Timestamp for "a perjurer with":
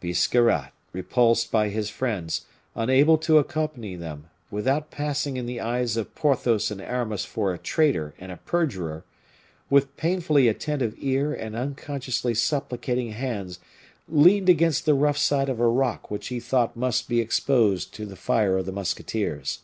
8.32-9.94